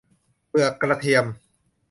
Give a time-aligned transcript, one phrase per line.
[0.49, 1.25] เปลือกกระเทียม